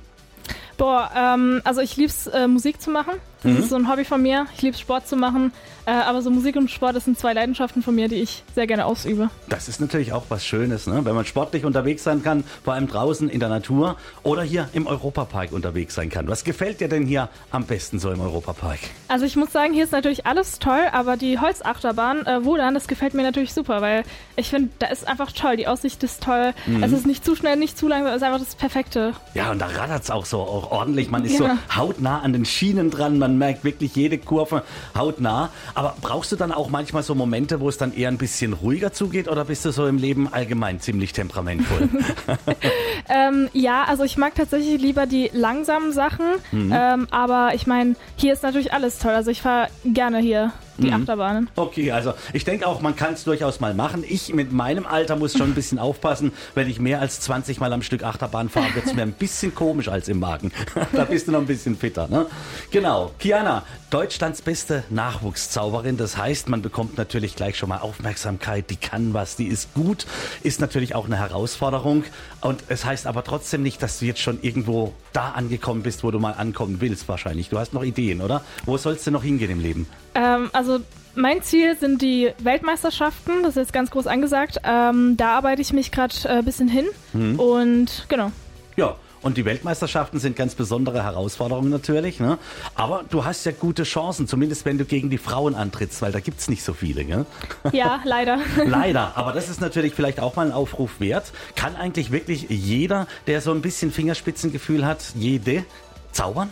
Boah, 0.78 1.12
ähm, 1.14 1.62
also 1.66 1.82
ich 1.82 1.98
lieb's, 1.98 2.28
äh, 2.28 2.48
Musik 2.48 2.82
zu 2.82 2.90
machen. 2.90 3.16
Das 3.44 3.52
mhm. 3.54 3.58
ist 3.60 3.70
so 3.70 3.76
ein 3.76 3.90
Hobby 3.90 4.06
von 4.06 4.22
mir. 4.22 4.48
Ich 4.56 4.62
liebe 4.62 4.78
Sport 4.78 5.08
zu 5.08 5.16
machen. 5.16 5.52
Äh, 5.90 5.92
aber 5.92 6.22
so 6.22 6.30
Musik 6.30 6.56
und 6.56 6.70
Sport, 6.70 6.96
das 6.96 7.06
sind 7.06 7.18
zwei 7.18 7.34
Leidenschaften 7.34 7.82
von 7.82 7.96
mir, 7.96 8.08
die 8.10 8.18
ich 8.18 8.44
sehr 8.54 8.68
gerne 8.68 8.86
ausübe. 8.86 9.32
Das 9.48 9.68
ist 9.68 9.82
natürlich 9.82 10.14
auch 10.14 10.26
was 10.30 10.46
Schönes, 10.46 10.86
ne? 10.86 11.04
wenn 11.04 11.16
man 11.16 11.26
sportlich 11.26 11.66
unterwegs 11.66 12.04
sein 12.04 12.22
kann, 12.22 12.44
vor 12.64 12.74
allem 12.74 12.88
draußen 12.88 13.28
in 13.28 13.40
der 13.40 13.50
Natur 13.50 13.96
oder 14.22 14.44
hier 14.44 14.70
im 14.74 14.86
Europapark 14.86 15.52
unterwegs 15.52 15.96
sein 15.96 16.10
kann. 16.10 16.28
Was 16.28 16.44
gefällt 16.44 16.80
dir 16.80 16.90
denn 16.90 17.08
hier 17.08 17.30
am 17.50 17.66
besten 17.66 17.98
so 17.98 18.12
im 18.12 18.22
Europapark? 18.22 18.80
Also 19.08 19.26
ich 19.26 19.36
muss 19.36 19.52
sagen, 19.52 19.74
hier 19.74 19.84
ist 19.84 19.92
natürlich 19.92 20.28
alles 20.28 20.60
toll, 20.60 20.82
aber 20.92 21.18
die 21.18 21.40
Holzachterbahn, 21.40 22.26
äh, 22.28 22.46
Wodan, 22.46 22.76
das 22.76 22.88
gefällt 22.88 23.16
mir 23.16 23.24
natürlich 23.24 23.54
super, 23.54 23.82
weil 23.82 24.04
ich 24.36 24.50
finde, 24.50 24.70
da 24.78 24.88
ist 24.88 25.08
einfach 25.08 25.32
toll. 25.32 25.58
Die 25.58 25.68
Aussicht 25.68 26.04
ist 26.04 26.22
toll. 26.22 26.54
Mhm. 26.68 26.84
Es 26.84 26.92
ist 26.92 27.08
nicht 27.08 27.26
zu 27.26 27.36
schnell, 27.36 27.56
nicht 27.56 27.78
zu 27.78 27.88
langsam, 27.88 28.12
es 28.12 28.18
ist 28.18 28.24
einfach 28.24 28.40
das 28.40 28.54
Perfekte. 28.54 29.14
Ja, 29.34 29.50
und 29.50 29.60
da 29.60 29.66
rattert 29.66 30.04
es 30.04 30.12
auch 30.12 30.26
so 30.26 30.40
auch 30.40 30.70
ordentlich. 30.70 31.10
Man 31.10 31.26
ist 31.26 31.40
ja. 31.40 31.58
so 31.70 31.76
hautnah 31.76 32.20
an 32.20 32.34
den 32.34 32.46
Schienen 32.46 32.92
dran. 32.92 33.18
Man 33.18 33.29
man 33.30 33.38
merkt 33.38 33.64
wirklich 33.64 33.96
jede 33.96 34.18
Kurve 34.18 34.64
hautnah. 34.98 35.50
Aber 35.76 35.96
brauchst 36.02 36.32
du 36.32 36.36
dann 36.36 36.52
auch 36.52 36.70
manchmal 36.70 37.04
so 37.04 37.16
Momente, 37.16 37.60
wo 37.60 37.70
es 37.70 37.78
dann 37.78 37.94
eher 37.94 38.10
ein 38.10 38.18
bisschen 38.18 38.54
ruhiger 38.54 38.92
zugeht 38.92 39.28
oder 39.28 39.46
bist 39.46 39.66
du 39.66 39.72
so 39.72 39.86
im 39.88 39.98
Leben 39.98 40.32
allgemein 40.32 40.80
ziemlich 40.80 41.14
temperamentvoll? 41.14 41.90
ähm, 43.10 43.50
ja, 43.54 43.84
also 43.84 44.04
ich 44.04 44.18
mag 44.18 44.36
tatsächlich 44.36 44.82
lieber 44.82 45.06
die 45.06 45.30
langsamen 45.34 45.92
Sachen. 45.92 46.26
Mhm. 46.52 46.74
Ähm, 46.76 47.08
aber 47.12 47.52
ich 47.54 47.68
meine, 47.68 47.96
hier 48.16 48.34
ist 48.34 48.44
natürlich 48.44 48.74
alles 48.74 49.00
toll. 49.00 49.12
Also 49.12 49.32
ich 49.32 49.42
fahre 49.42 49.70
gerne 49.86 50.20
hier 50.20 50.52
die 50.82 50.88
mhm. 50.88 51.02
Achterbahnen. 51.02 51.50
Okay, 51.56 51.92
also 51.92 52.14
ich 52.34 52.46
denke 52.46 52.68
auch, 52.68 52.82
man 52.82 52.96
kann 52.96 53.14
es 53.14 53.24
durchaus 53.24 53.60
mal 53.60 53.74
machen. 53.74 54.04
Ich 54.08 54.34
mit 54.34 54.52
meinem 54.52 54.86
Alter 54.86 55.16
muss 55.16 55.34
schon 55.34 55.52
ein 55.52 55.56
bisschen 55.56 55.80
aufpassen. 55.80 56.32
Wenn 56.56 56.70
ich 56.70 56.80
mehr 56.80 57.02
als 57.02 57.20
20 57.22 57.60
Mal 57.60 57.74
am 57.74 57.82
Stück 57.82 58.04
Achterbahn 58.04 58.50
fahre, 58.50 58.74
wird 58.76 58.86
es 58.86 58.94
mir 58.94 59.02
ein 59.02 59.14
bisschen 59.14 59.54
komisch 59.56 59.88
als 59.88 60.08
im 60.08 60.20
Magen. 60.20 60.52
da 60.94 61.06
bist 61.06 61.28
du 61.28 61.32
noch 61.32 61.40
ein 61.40 61.48
bisschen 61.48 61.78
fitter. 61.78 62.08
Ne? 62.08 62.26
Genau. 62.72 63.12
Kiana, 63.20 63.64
Deutschlands 63.90 64.42
beste 64.42 64.84
Nachwuchszauberin. 64.90 65.98
Das 65.98 66.16
heißt, 66.16 66.48
man 66.50 66.62
bekommt 66.62 66.98
natürlich 66.98 67.36
gleich 67.36 67.58
schon 67.58 67.70
mal 67.70 67.80
Aufmerksamkeit. 67.80 68.70
Die 68.70 68.76
kann 68.76 69.14
was, 69.14 69.36
die 69.36 69.48
ist 69.48 69.74
gut. 69.74 70.06
Ist 70.44 70.62
natürlich 70.62 70.94
auch 70.96 71.06
eine 71.06 71.18
Herausforderung. 71.18 72.04
Und 72.42 72.64
es 72.68 72.86
heißt 72.86 73.08
aber 73.08 73.24
trotzdem 73.24 73.64
nicht, 73.64 73.82
dass 73.82 74.00
du 74.00 74.06
jetzt 74.06 74.22
schon 74.22 74.40
irgendwo 74.42 74.94
da 75.12 75.32
angekommen 75.32 75.82
bist, 75.82 76.04
wo 76.04 76.12
du 76.12 76.20
mal 76.20 76.34
ankommen 76.34 76.82
willst 76.82 77.08
wahrscheinlich. 77.08 77.50
Du 77.50 77.58
hast 77.58 77.74
noch 77.74 77.84
Ideen, 77.84 78.22
oder? 78.22 78.44
Wo 78.66 78.78
sollst 78.78 79.08
du 79.08 79.12
noch 79.12 79.24
hingehen 79.24 79.50
im 79.50 79.60
Leben? 79.60 79.88
Ähm, 80.16 80.50
also 80.54 80.69
mein 81.16 81.42
Ziel 81.42 81.78
sind 81.78 82.02
die 82.02 82.32
Weltmeisterschaften, 82.40 83.44
das 83.44 83.52
ist 83.52 83.58
jetzt 83.58 83.74
ganz 83.74 83.92
groß 83.92 84.08
angesagt. 84.08 84.60
Ähm, 84.64 85.18
da 85.18 85.36
arbeite 85.38 85.62
ich 85.62 85.74
mich 85.74 85.92
gerade 85.92 86.14
ein 86.26 86.40
äh, 86.40 86.44
bisschen 86.44 86.68
hin 86.68 86.86
mhm. 87.14 87.40
und 87.40 88.06
genau. 88.08 88.32
Ja, 88.78 88.96
und 89.22 89.36
die 89.36 89.44
Weltmeisterschaften 89.44 90.20
sind 90.20 90.38
ganz 90.38 90.56
besondere 90.56 91.04
Herausforderungen 91.04 91.70
natürlich. 91.70 92.20
Ne? 92.20 92.38
Aber 92.76 93.04
du 93.10 93.26
hast 93.26 93.46
ja 93.46 93.52
gute 93.52 93.84
Chancen, 93.84 94.28
zumindest 94.28 94.66
wenn 94.66 94.78
du 94.78 94.86
gegen 94.86 95.10
die 95.10 95.18
Frauen 95.18 95.56
antrittst, 95.56 96.02
weil 96.02 96.14
da 96.14 96.22
gibt 96.22 96.40
es 96.40 96.48
nicht 96.48 96.64
so 96.64 96.74
viele. 96.74 97.04
Gell? 97.04 97.26
Ja, 97.74 98.00
leider. 98.06 98.40
leider. 98.66 99.18
Aber 99.18 99.34
das 99.34 99.50
ist 99.50 99.60
natürlich 99.60 99.94
vielleicht 99.94 100.22
auch 100.22 100.38
mal 100.38 100.46
ein 100.46 100.54
Aufruf 100.54 101.02
wert. 101.02 101.34
Kann 101.56 101.76
eigentlich 101.76 102.12
wirklich 102.12 102.48
jeder, 102.50 103.08
der 103.28 103.42
so 103.42 103.52
ein 103.52 103.62
bisschen 103.62 103.92
Fingerspitzengefühl 103.92 104.86
hat, 104.86 105.04
jede 105.16 105.66
zaubern? 106.14 106.50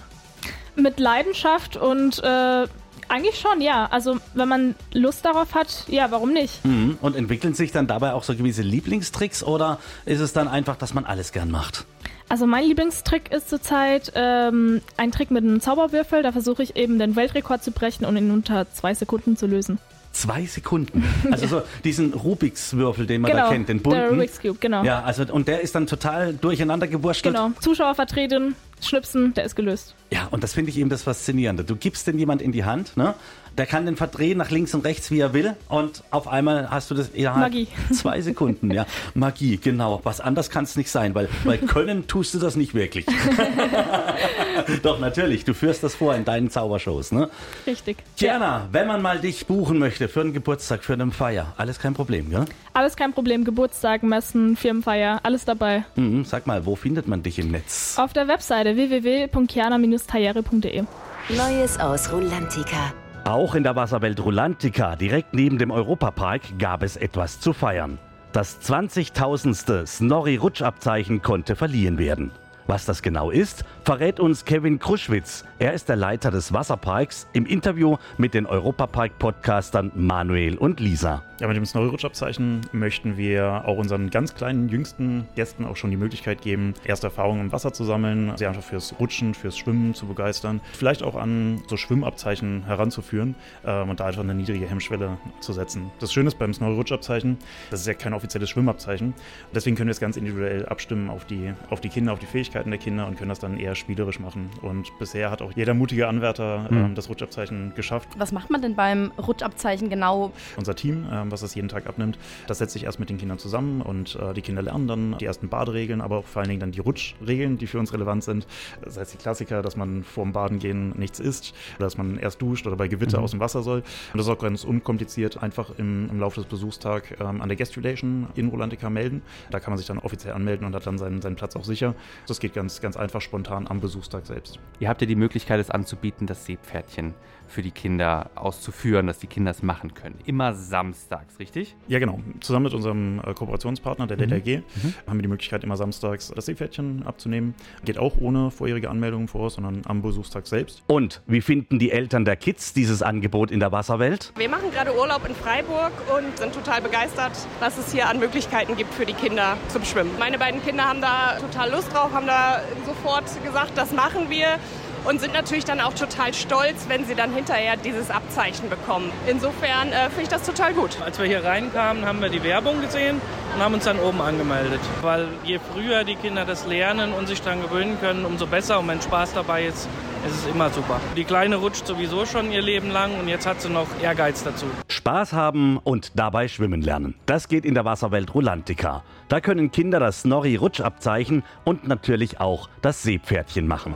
Mit 0.76 1.00
Leidenschaft 1.00 1.78
und 1.78 2.22
äh 2.24 2.68
eigentlich 3.10 3.40
schon, 3.40 3.62
ja. 3.62 3.88
Also 3.92 4.18
wenn 4.34 4.48
man 4.48 4.76
Lust 4.94 5.26
darauf 5.26 5.54
hat, 5.56 5.86
ja, 5.88 6.12
warum 6.12 6.34
nicht? 6.34 6.64
Mhm. 6.66 6.98
Und 7.02 7.16
entwickeln 7.16 7.54
sich 7.54 7.72
dann 7.72 7.88
dabei 7.88 8.14
auch 8.14 8.24
so 8.24 8.36
gewisse 8.36 8.62
Lieblingstricks 8.62 9.44
oder 9.44 9.80
ist 10.06 10.20
es 10.20 10.34
dann 10.34 10.48
einfach, 10.48 10.76
dass 10.76 10.94
man 10.94 11.06
alles 11.06 11.32
gern 11.32 11.52
macht? 11.52 11.86
Also 12.30 12.46
mein 12.46 12.66
Lieblingstrick 12.66 13.32
ist 13.32 13.50
zurzeit 13.50 14.12
ähm, 14.16 14.82
ein 14.98 15.12
Trick 15.12 15.32
mit 15.32 15.44
einem 15.44 15.62
Zauberwürfel. 15.62 16.24
Da 16.24 16.32
versuche 16.32 16.62
ich 16.62 16.76
eben 16.76 17.00
den 17.00 17.16
Weltrekord 17.16 17.64
zu 17.64 17.72
brechen 17.72 18.06
und 18.06 18.18
in 18.18 18.32
unter 18.32 18.70
zwei 18.72 18.94
Sekunden 18.94 19.38
zu 19.38 19.48
lösen. 19.48 19.80
Zwei 20.12 20.46
Sekunden. 20.46 21.04
Also 21.32 21.48
so 21.48 21.62
diesen 21.84 22.14
Rubiks 22.14 22.76
Würfel, 22.76 23.06
den 23.06 23.22
man 23.22 23.32
genau, 23.32 23.44
da 23.44 23.52
kennt, 23.52 23.70
den 23.70 23.82
bunten. 23.82 24.00
Der 24.00 24.10
Rubik's 24.10 24.42
Cube, 24.42 24.58
genau. 24.60 24.84
Ja, 24.84 25.04
also 25.04 25.24
und 25.32 25.48
der 25.48 25.62
ist 25.62 25.76
dann 25.76 25.88
total 25.88 26.34
durcheinander 26.34 26.88
gewurschtelt. 26.88 27.36
Genau. 27.36 27.52
Zuschauer 27.60 27.96
vertreten, 27.96 28.56
schnipsen, 28.82 29.34
der 29.34 29.46
ist 29.46 29.56
gelöst. 29.56 29.96
Ja, 30.12 30.28
und 30.32 30.44
das 30.44 30.54
finde 30.54 30.72
ich 30.72 30.78
eben 30.78 30.90
das 30.90 31.04
Faszinierende. 31.04 31.64
Du 31.64 31.76
gibst 31.76 32.08
den 32.08 32.18
jemand 32.18 32.42
in 32.42 32.52
die 32.52 32.64
Hand, 32.64 32.96
ne? 32.96 33.16
Der 33.58 33.66
kann 33.66 33.88
den 33.88 33.96
verdrehen 33.96 34.38
nach 34.38 34.52
links 34.52 34.76
und 34.76 34.86
rechts, 34.86 35.10
wie 35.10 35.20
er 35.20 35.34
will. 35.34 35.56
Und 35.68 36.04
auf 36.12 36.28
einmal 36.28 36.70
hast 36.70 36.92
du 36.92 36.96
das 36.96 37.10
innerhalb 37.10 37.52
Magie. 37.52 37.68
zwei 37.92 38.22
Sekunden. 38.22 38.70
Ja, 38.70 38.86
Magie, 39.16 39.58
genau. 39.58 40.00
Was 40.04 40.22
anders 40.22 40.52
kann 40.52 40.64
es 40.66 40.76
nicht 40.76 40.92
sein, 40.92 41.16
weil, 41.16 41.28
weil 41.44 41.58
können 41.68 42.08
tust 42.08 42.36
du 42.36 42.40
das 42.40 42.56
nicht 42.56 42.76
wirklich. 42.76 43.08
Doch, 44.84 45.00
natürlich. 45.00 45.46
Du 45.46 45.54
führst 45.54 45.84
das 45.84 45.96
vor 45.96 46.16
in 46.16 46.26
deinen 46.26 46.50
Zaubershows, 46.50 47.12
ne? 47.12 47.30
Richtig. 47.66 47.98
Diana, 48.20 48.68
wenn 48.72 48.88
man 48.88 49.02
mal 49.02 49.20
dich 49.20 49.46
buchen 49.46 49.80
möchte 49.80 50.08
für 50.08 50.22
einen 50.22 50.34
Geburtstag, 50.34 50.84
für 50.84 50.94
eine 50.94 51.12
Feier, 51.12 51.54
alles 51.58 51.80
kein 51.80 51.94
Problem, 51.94 52.30
gell? 52.30 52.46
Alles 52.74 52.96
kein 52.96 53.14
Problem. 53.14 53.44
Geburtstag, 53.44 54.04
Messen, 54.04 54.56
Firmenfeier, 54.56 55.20
alles 55.24 55.46
dabei. 55.46 55.86
Mhm, 55.96 56.26
sag 56.26 56.48
mal, 56.48 56.66
wo 56.66 56.76
findet 56.76 57.08
man 57.08 57.24
dich 57.24 57.40
im 57.40 57.52
Netz? 57.52 57.96
Auf 57.98 58.14
der 58.14 58.28
Webseite 58.28 58.76
www.kiana-tayere.de. 58.76 60.84
Neues 61.30 61.80
aus 61.80 62.12
Rulantica. 62.12 62.94
Auch 63.26 63.56
in 63.56 63.64
der 63.64 63.76
Wasserwelt 63.76 64.24
Rulantica, 64.24 64.96
direkt 64.96 65.34
neben 65.34 65.58
dem 65.58 65.72
Europapark, 65.72 66.42
gab 66.60 66.84
es 66.84 66.96
etwas 66.96 67.42
zu 67.42 67.52
feiern. 67.52 67.98
Das 68.32 68.62
20.000. 68.62 69.86
Snorri-Rutschabzeichen 69.86 71.22
konnte 71.22 71.56
verliehen 71.56 71.98
werden. 71.98 72.32
Was 72.70 72.84
das 72.84 73.02
genau 73.02 73.32
ist, 73.32 73.64
verrät 73.86 74.20
uns 74.20 74.44
Kevin 74.44 74.78
Kruschwitz. 74.78 75.46
Er 75.58 75.72
ist 75.72 75.88
der 75.88 75.96
Leiter 75.96 76.32
des 76.32 76.52
Wasserparks 76.52 77.26
im 77.32 77.46
Interview 77.46 77.96
mit 78.18 78.34
den 78.34 78.46
Europapark-Podcastern 78.46 79.94
Manuel 79.96 80.58
und 80.58 80.82
Lisa. 80.82 81.24
Ja, 81.40 81.48
mit 81.48 81.56
dem 81.56 81.66
Snorri-Rutschabzeichen 81.66 82.62
möchten 82.74 83.16
wir 83.16 83.64
auch 83.66 83.78
unseren 83.78 84.10
ganz 84.10 84.34
kleinen, 84.34 84.68
jüngsten 84.68 85.28
Gästen 85.36 85.66
auch 85.66 85.78
schon 85.78 85.92
die 85.92 85.98
Möglichkeit 85.98 86.42
geben, 86.42 86.74
erste 86.84 87.08
Erfahrungen 87.08 87.42
im 87.42 87.52
Wasser 87.52 87.72
zu 87.72 87.86
sammeln, 87.86 88.34
sie 88.36 88.48
einfach 88.48 88.64
fürs 88.64 88.96
Rutschen, 89.00 89.34
fürs 89.34 89.58
Schwimmen 89.58 89.94
zu 89.94 90.08
begeistern, 90.08 90.60
vielleicht 90.74 91.04
auch 91.04 91.16
an 91.16 91.62
so 91.68 91.78
Schwimmabzeichen 91.78 92.66
heranzuführen 92.66 93.36
ähm, 93.66 93.92
und 93.92 94.00
da 94.00 94.08
einfach 94.08 94.24
eine 94.24 94.34
niedrige 94.34 94.68
Hemmschwelle 94.68 95.20
zu 95.40 95.54
setzen. 95.54 95.92
Das 96.00 96.12
Schöne 96.12 96.30
ist 96.30 96.40
beim 96.40 96.54
Snorri-Rutschabzeichen, 96.54 97.38
das 97.70 97.82
ist 97.82 97.88
ja 97.88 97.94
kein 97.94 98.14
offizielles 98.14 98.50
Schwimmabzeichen, 98.50 99.14
deswegen 99.54 99.76
können 99.76 99.88
wir 99.88 99.92
es 99.92 100.00
ganz 100.00 100.18
individuell 100.18 100.66
abstimmen 100.66 101.10
auf 101.12 101.26
die, 101.26 101.54
auf 101.70 101.82
die 101.82 101.90
Kinder, 101.90 102.14
auf 102.14 102.20
die 102.20 102.26
Fähigkeiten 102.26 102.57
der 102.66 102.78
Kinder 102.80 103.08
und 103.08 103.18
können 103.18 103.30
das 103.30 103.40
dann 103.40 103.58
eher 103.58 103.76
spielerisch 103.76 104.20
machen. 104.20 104.50
Und 104.62 104.92
bisher 105.00 105.32
hat 105.32 105.42
auch 105.42 105.52
jeder 105.56 105.74
mutige 105.74 106.08
Anwärter 106.08 106.68
ähm, 106.72 106.96
das 106.96 107.10
Rutschabzeichen 107.10 107.74
geschafft. 107.76 108.10
Was 108.18 108.32
macht 108.32 108.50
man 108.50 108.62
denn 108.62 108.76
beim 108.76 109.12
Rutschabzeichen 109.18 109.90
genau? 109.90 110.32
Unser 110.58 110.76
Team, 110.76 111.06
ähm, 111.12 111.32
was 111.32 111.42
das 111.42 111.56
jeden 111.56 111.70
Tag 111.70 111.88
abnimmt, 111.88 112.18
das 112.48 112.60
setzt 112.60 112.74
sich 112.74 112.84
erst 112.84 113.00
mit 113.00 113.10
den 113.10 113.18
Kindern 113.18 113.40
zusammen 113.40 113.82
und 113.82 114.16
äh, 114.16 114.34
die 114.34 114.42
Kinder 114.42 114.62
lernen 114.62 114.88
dann 114.88 115.18
die 115.18 115.26
ersten 115.26 115.50
Baderegeln, 115.50 116.02
aber 116.02 116.18
auch 116.18 116.26
vor 116.26 116.42
allen 116.42 116.50
Dingen 116.50 116.60
dann 116.60 116.72
die 116.72 116.80
Rutschregeln, 116.80 117.58
die 117.58 117.68
für 117.68 117.80
uns 117.80 117.94
relevant 117.94 118.24
sind. 118.24 118.48
Das 118.84 118.98
heißt 118.98 119.14
die 119.14 119.18
Klassiker, 119.18 119.62
dass 119.62 119.76
man 119.76 120.04
vorm 120.04 120.34
Baden 120.34 120.60
gehen 120.60 120.94
nichts 120.98 121.20
isst, 121.20 121.54
oder 121.78 121.86
dass 121.86 121.98
man 121.98 122.18
erst 122.18 122.42
duscht 122.42 122.68
oder 122.68 122.76
bei 122.76 122.88
Gewitter 122.88 123.20
aus 123.20 123.32
dem 123.32 123.40
Wasser 123.40 123.64
soll. 123.64 123.80
Und 123.80 124.18
das 124.18 124.28
ist 124.28 124.32
auch 124.32 124.40
ganz 124.40 124.64
unkompliziert, 124.64 125.42
einfach 125.42 125.72
im, 125.78 126.10
im 126.10 126.20
Laufe 126.20 126.40
des 126.42 126.50
Besuchstags 126.50 127.10
ähm, 127.20 127.42
an 127.42 127.48
der 127.48 127.58
Guest 127.58 127.78
Relation 127.78 128.28
in 128.36 128.50
Rolantica 128.50 128.90
melden. 128.90 129.22
Da 129.52 129.60
kann 129.60 129.72
man 129.72 129.78
sich 129.78 129.88
dann 129.88 130.00
offiziell 130.00 130.34
anmelden 130.34 130.66
und 130.66 130.76
hat 130.76 130.86
dann 130.86 130.98
seinen, 130.98 131.22
seinen 131.22 131.36
Platz 131.36 131.56
auch 131.56 131.64
sicher. 131.64 131.96
Das 132.28 132.40
geht 132.40 132.47
ganz, 132.50 132.82
ganz 132.82 132.98
einfach 132.98 133.22
spontan 133.22 133.68
am 133.68 133.80
Besuchstag 133.80 134.26
selbst. 134.26 134.60
Ihr 134.80 134.90
habt 134.90 135.02
ja 135.02 135.08
die 135.08 135.16
Möglichkeit, 135.16 135.60
es 135.60 135.70
anzubieten, 135.70 136.28
das 136.28 136.46
Seepferdchen 136.46 137.14
für 137.48 137.62
die 137.62 137.72
Kinder 137.72 138.30
auszuführen, 138.36 139.08
dass 139.08 139.20
die 139.20 139.28
Kinder 139.28 139.52
es 139.52 139.64
machen 139.64 139.94
können. 139.94 140.16
Immer 140.26 140.54
samstags, 140.54 141.40
richtig? 141.40 141.76
Ja, 141.88 142.00
genau. 142.00 142.20
Zusammen 142.40 142.66
mit 142.66 142.74
unserem 142.74 143.20
äh, 143.20 143.34
Kooperationspartner, 143.34 144.08
der 144.08 144.18
DLRG, 144.18 144.64
haben 145.08 145.18
wir 145.18 145.22
die 145.22 145.28
Möglichkeit, 145.28 145.64
immer 145.64 145.78
samstags 145.78 146.32
das 146.36 146.46
Seepferdchen 146.46 147.04
abzunehmen. 147.04 147.56
Geht 147.86 147.98
auch 147.98 148.18
ohne 148.20 148.52
vorherige 148.52 148.90
Anmeldung 148.90 149.28
voraus, 149.28 149.56
sondern 149.56 149.82
am 149.86 150.02
Besuchstag 150.02 150.48
selbst. 150.48 150.84
Und 150.88 151.22
wie 151.28 151.42
finden 151.42 151.80
die 151.80 151.92
Eltern 151.92 152.26
der 152.26 152.36
Kids 152.36 152.74
dieses 152.74 153.02
Angebot 153.02 153.52
in 153.52 153.60
der 153.60 153.72
Wasserwelt? 153.72 154.34
Wir 154.38 154.50
machen 154.50 154.72
gerade 154.72 154.96
Urlaub 154.98 155.28
in 155.28 155.36
Freiburg 155.36 155.92
und 156.16 156.38
sind 156.38 156.54
total 156.54 156.82
begeistert, 156.82 157.34
was 157.60 157.78
es 157.78 157.92
hier 157.92 158.08
an 158.08 158.20
Möglichkeiten 158.20 158.76
gibt 158.76 158.94
für 158.94 159.06
die 159.06 159.14
Kinder 159.14 159.58
zum 159.70 159.84
Schwimmen. 159.84 160.12
Meine 160.20 160.38
beiden 160.38 160.62
Kinder 160.64 160.86
haben 160.86 161.02
da 161.02 161.38
total 161.40 161.72
Lust 161.72 161.94
drauf, 161.94 162.12
haben 162.14 162.28
da 162.28 162.62
sofort 162.86 163.26
gesagt, 163.44 163.72
das 163.76 163.92
machen 163.92 164.30
wir 164.30 164.60
und 165.06 165.22
sind 165.22 165.34
natürlich 165.34 165.66
dann 165.66 165.80
auch 165.80 165.94
total 165.94 166.34
stolz, 166.34 166.86
wenn 166.88 167.06
sie 167.06 167.16
dann 167.16 167.34
hinterher 167.34 167.78
dieses 167.78 168.10
Abzeichen 168.10 168.70
bekommen. 168.70 169.12
Insofern 169.28 169.92
äh, 169.92 170.06
finde 170.10 170.24
ich 170.24 170.30
das 170.30 170.44
total 170.44 170.74
gut. 170.74 171.02
Als 171.04 171.20
wir 171.20 171.26
hier 171.26 171.44
reinkamen, 171.44 172.06
haben 172.06 172.22
wir 172.22 172.30
die 172.30 172.44
Werbung 172.44 172.82
gesehen 172.82 173.22
und 173.56 173.64
haben 173.64 173.74
uns 173.74 173.86
dann 173.86 174.00
oben 174.00 174.22
angemeldet. 174.22 174.82
Weil 175.02 175.28
je 175.44 175.60
früher 175.74 176.04
die 176.04 176.16
Kinder 176.16 176.46
das 176.46 176.66
lernen 176.66 177.14
und 177.14 177.28
sich 177.28 177.42
daran 177.42 177.62
gewöhnen 177.62 178.00
können, 178.00 178.26
umso 178.26 178.48
besser. 178.48 178.80
Und 178.80 178.88
wenn 178.88 179.02
Spaß 179.02 179.34
dabei 179.34 179.66
ist, 179.66 179.88
ist 180.26 180.36
es 180.36 180.48
immer 180.48 180.70
super. 180.70 181.00
Die 181.16 181.24
Kleine 181.24 181.58
rutscht 181.58 181.86
sowieso 181.86 182.26
schon 182.26 182.52
ihr 182.52 182.62
Leben 182.62 182.90
lang 182.90 183.20
und 183.20 183.28
jetzt 183.28 183.46
hat 183.46 183.62
sie 183.62 183.70
noch 183.70 183.88
Ehrgeiz 184.02 184.44
dazu. 184.44 184.66
Spaß 184.88 185.34
haben 185.34 185.78
und 185.78 186.14
dabei 186.16 186.48
schwimmen 186.48 186.82
lernen. 186.82 187.16
Das 187.26 187.48
geht 187.48 187.66
in 187.66 187.74
der 187.74 187.86
Wasserwelt 187.86 188.34
Rulantica. 188.34 189.04
Da 189.30 189.42
können 189.42 189.72
Kinder 189.72 190.00
das 190.00 190.22
Snorri-Rutschabzeichen 190.22 191.44
und 191.64 191.88
natürlich 191.88 192.40
auch 192.40 192.70
das 192.82 193.04
Seepferdchen 193.04 193.68
machen. 193.68 193.94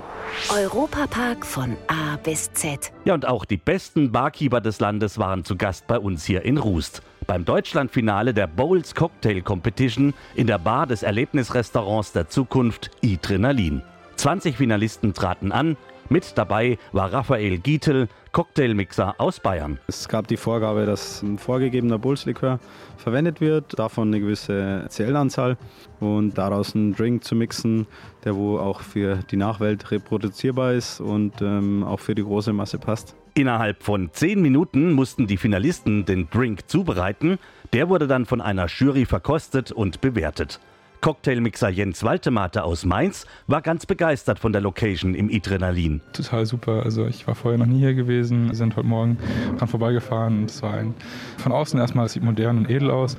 Europapark 0.54 1.46
von 1.46 1.78
A 1.88 2.18
bis 2.18 2.52
Z. 2.54 2.92
Ja, 3.06 3.14
und 3.14 3.28
auch 3.28 3.46
die 3.46 3.58
besten 3.58 4.12
Barkeeper 4.12 4.62
des 4.62 4.80
Landes 4.80 5.18
waren 5.18 5.44
zu 5.44 5.56
Gast 5.56 5.88
bei 5.88 5.98
uns 5.98 6.26
hier 6.26 6.44
in 6.44 6.58
Rust. 6.58 7.02
Beim 7.28 7.46
Deutschlandfinale 7.46 8.34
der 8.34 8.48
Bowls 8.48 8.96
Cocktail 8.96 9.42
Competition 9.42 10.14
in 10.36 10.48
der 10.48 10.58
Bar 10.58 10.88
des 10.88 11.04
Erlebnisrestaurants 11.04 12.12
der 12.12 12.30
Zukunft 12.30 12.92
Adrenalin. 13.04 13.84
20 14.18 14.58
Finalisten 14.58 15.14
traten 15.14 15.52
an. 15.52 15.78
Mit 16.12 16.38
dabei 16.38 16.78
war 16.92 17.14
Raphael 17.14 17.58
Gietel, 17.58 18.10
Cocktailmixer 18.34 19.16
aus 19.18 19.40
Bayern. 19.40 19.80
Es 19.88 20.10
gab 20.10 20.28
die 20.28 20.36
Vorgabe, 20.36 20.86
dass 20.86 21.22
ein 21.22 21.38
vorgegebener 21.38 22.00
Bulls-Likör 22.00 22.60
verwendet 22.98 23.40
wird, 23.40 23.80
davon 23.80 24.10
eine 24.10 24.20
gewisse 24.20 24.88
CL-Anzahl 24.90 25.56
und 26.02 26.38
daraus 26.38 26.76
einen 26.76 26.94
Drink 26.94 27.24
zu 27.24 27.34
mixen, 27.34 27.88
der 28.26 28.36
wo 28.36 28.60
auch 28.60 28.82
für 28.82 29.20
die 29.32 29.38
Nachwelt 29.38 29.90
reproduzierbar 29.90 30.74
ist 30.74 31.00
und 31.00 31.42
ähm, 31.42 31.86
auch 31.86 32.02
für 32.02 32.14
die 32.14 32.24
große 32.24 32.52
Masse 32.52 32.78
passt. 32.78 33.16
Innerhalb 33.34 33.82
von 33.82 34.10
10 34.12 34.42
Minuten 34.42 34.92
mussten 34.92 35.28
die 35.28 35.38
Finalisten 35.38 36.04
den 36.04 36.30
Drink 36.30 36.68
zubereiten. 36.70 37.40
Der 37.72 37.88
wurde 37.88 38.08
dann 38.08 38.26
von 38.26 38.42
einer 38.42 38.66
Jury 38.66 39.06
verkostet 39.06 39.72
und 39.72 40.02
bewertet. 40.02 40.60
Cocktailmixer 41.02 41.70
Jens 41.70 42.04
Waltemate 42.04 42.64
aus 42.64 42.86
Mainz 42.86 43.26
war 43.48 43.64
ganz 43.64 43.88
begeistert 43.88 44.38
von 44.38 44.54
der 44.54 44.62
Location 44.62 45.16
im 45.16 45.32
Adrenalin. 45.34 46.00
Total 46.14 46.46
super. 46.46 46.84
Also 46.84 47.08
ich 47.08 47.26
war 47.26 47.34
vorher 47.34 47.58
noch 47.58 47.66
nie 47.66 47.80
hier 47.80 47.96
gewesen, 47.96 48.50
wir 48.50 48.56
sind 48.56 48.76
heute 48.76 48.86
Morgen 48.86 49.18
dran 49.58 49.68
vorbeigefahren 49.68 50.46
es 50.46 50.62
war 50.62 50.76
ein 50.76 50.94
von 51.38 51.52
außen 51.52 51.80
erstmal, 51.80 52.06
es 52.06 52.14
sieht 52.14 52.24
modern 52.24 52.60
und 52.60 52.70
edel 52.70 52.92
aus. 52.92 53.18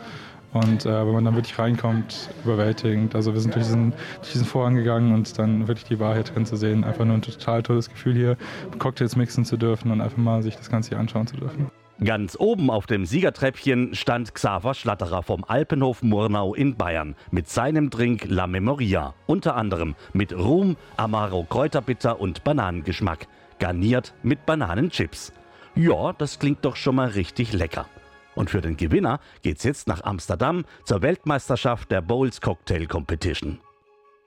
Und 0.53 0.87
äh, 0.87 1.07
wenn 1.07 1.13
man 1.13 1.25
dann 1.25 1.35
wirklich 1.35 1.59
reinkommt, 1.59 2.29
überwältigend. 2.45 3.15
Also 3.17 3.33
wir 3.33 3.41
sind 3.41 3.55
durch 3.55 3.65
diesen, 3.65 3.95
durch 4.21 4.33
diesen 4.33 4.47
Vorhang 4.47 4.77
gegangen 4.77 5.15
und 5.15 5.39
dann 5.39 5.67
wirklich 5.67 5.87
die 5.87 5.99
Wahrheit 5.99 6.35
drin 6.35 6.47
zu 6.47 6.57
sehen. 6.57 6.85
Einfach 6.85 7.05
nur 7.05 7.15
ein 7.15 7.23
total 7.23 7.63
tolles 7.63 7.89
Gefühl 7.89 8.15
hier, 8.15 8.37
Cocktails 8.79 9.17
mixen 9.17 9.45
zu 9.45 9.57
dürfen 9.57 9.91
und 9.91 10.01
einfach 10.01 10.19
mal 10.19 10.43
sich 10.43 10.57
das 10.57 10.71
Ganze 10.71 10.91
hier 10.91 10.99
anschauen 10.99 11.27
zu 11.27 11.37
dürfen. 11.37 11.71
Ganz 12.05 12.37
oben 12.37 12.69
auf 12.69 12.87
dem 12.87 13.07
Siegertreppchen 13.07 13.95
stand 13.95 14.35
Xaver 14.35 14.75
Schlatterer 14.75 15.23
vom 15.23 15.45
Alpenhof 15.45 16.03
Murnau 16.03 16.53
in 16.53 16.75
Bayern 16.77 17.15
mit 17.31 17.49
seinem 17.49 17.91
Drink 17.91 18.25
La 18.29 18.49
Memoria, 18.49 19.15
unter 19.27 19.55
anderem 19.55 19.95
mit 20.13 20.33
Rum, 20.33 20.77
Amaro 20.97 21.45
Kräuterbitter 21.45 22.21
und 22.21 22.43
Bananengeschmack, 22.43 23.29
garniert 23.61 24.15
mit 24.25 24.47
Bananenchips. 24.47 25.33
Ja, 25.77 26.13
das 26.13 26.41
klingt 26.41 26.65
doch 26.65 26.75
schon 26.75 26.97
mal 26.97 27.09
richtig 27.09 27.53
lecker. 27.53 27.87
Und 28.35 28.51
für 28.51 28.63
den 28.63 28.77
Gewinner 28.77 29.21
geht's 29.43 29.63
jetzt 29.63 29.87
nach 29.87 30.03
Amsterdam 30.03 30.65
zur 30.85 31.03
Weltmeisterschaft 31.03 31.93
der 31.93 32.01
Bowls 32.01 32.41
Cocktail 32.41 32.87
Competition. 32.87 33.61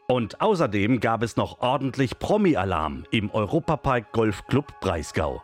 Und 0.08 0.40
außerdem 0.40 1.02
gab 1.02 1.24
es 1.24 1.36
noch 1.36 1.60
ordentlich 1.60 2.20
Promi-Alarm 2.20 3.06
im 3.12 3.32
Europapark 3.32 4.14
Golf 4.14 4.46
Club 4.48 4.80
Breisgau. 4.80 5.42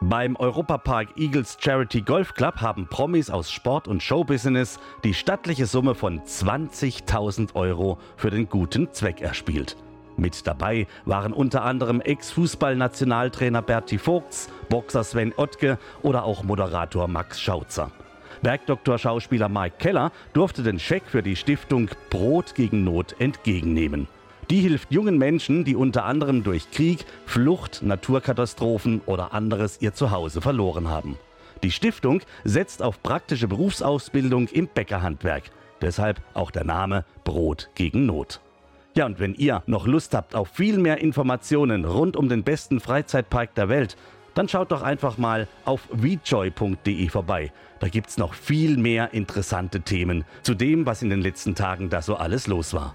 Beim 0.00 0.36
Europapark 0.36 1.16
Eagles 1.16 1.56
Charity 1.60 2.02
Golf 2.02 2.34
Club 2.34 2.60
haben 2.60 2.86
Promis 2.88 3.30
aus 3.30 3.50
Sport 3.50 3.88
und 3.88 4.02
Showbusiness 4.02 4.78
die 5.02 5.14
stattliche 5.14 5.66
Summe 5.66 5.94
von 5.94 6.20
20.000 6.20 7.54
Euro 7.54 7.98
für 8.16 8.30
den 8.30 8.48
guten 8.48 8.92
Zweck 8.92 9.20
erspielt. 9.20 9.76
Mit 10.16 10.46
dabei 10.46 10.86
waren 11.06 11.32
unter 11.32 11.64
anderem 11.64 12.00
Ex-Fußball-Nationaltrainer 12.00 13.62
Berti 13.62 13.98
Vogts, 13.98 14.50
Boxer 14.68 15.04
Sven 15.04 15.32
Ottke 15.36 15.78
oder 16.02 16.24
auch 16.24 16.42
Moderator 16.42 17.08
Max 17.08 17.40
Schautzer. 17.40 17.90
Bergdoktor-Schauspieler 18.42 19.48
Mike 19.48 19.76
Keller 19.78 20.12
durfte 20.34 20.62
den 20.62 20.78
Scheck 20.78 21.04
für 21.06 21.22
die 21.22 21.36
Stiftung 21.36 21.88
Brot 22.10 22.54
gegen 22.54 22.84
Not 22.84 23.18
entgegennehmen. 23.20 24.06
Die 24.54 24.60
hilft 24.60 24.92
jungen 24.92 25.18
Menschen, 25.18 25.64
die 25.64 25.74
unter 25.74 26.04
anderem 26.04 26.44
durch 26.44 26.70
Krieg, 26.70 27.06
Flucht, 27.26 27.82
Naturkatastrophen 27.82 29.00
oder 29.04 29.34
anderes 29.34 29.78
ihr 29.80 29.94
Zuhause 29.94 30.40
verloren 30.40 30.86
haben. 30.86 31.18
Die 31.64 31.72
Stiftung 31.72 32.20
setzt 32.44 32.80
auf 32.80 33.02
praktische 33.02 33.48
Berufsausbildung 33.48 34.46
im 34.46 34.68
Bäckerhandwerk. 34.68 35.50
Deshalb 35.82 36.20
auch 36.34 36.52
der 36.52 36.62
Name 36.62 37.04
Brot 37.24 37.68
gegen 37.74 38.06
Not. 38.06 38.40
Ja, 38.94 39.06
und 39.06 39.18
wenn 39.18 39.34
ihr 39.34 39.64
noch 39.66 39.88
Lust 39.88 40.14
habt 40.14 40.36
auf 40.36 40.50
viel 40.50 40.78
mehr 40.78 40.98
Informationen 40.98 41.84
rund 41.84 42.16
um 42.16 42.28
den 42.28 42.44
besten 42.44 42.78
Freizeitpark 42.78 43.56
der 43.56 43.68
Welt, 43.68 43.96
dann 44.34 44.48
schaut 44.48 44.70
doch 44.70 44.82
einfach 44.82 45.18
mal 45.18 45.48
auf 45.64 45.88
wejoy.de 45.90 47.08
vorbei. 47.08 47.52
Da 47.80 47.88
gibt's 47.88 48.18
noch 48.18 48.34
viel 48.34 48.76
mehr 48.76 49.14
interessante 49.14 49.80
Themen 49.80 50.24
zu 50.42 50.54
dem, 50.54 50.86
was 50.86 51.02
in 51.02 51.10
den 51.10 51.22
letzten 51.22 51.56
Tagen 51.56 51.90
da 51.90 52.02
so 52.02 52.14
alles 52.14 52.46
los 52.46 52.72
war. 52.72 52.94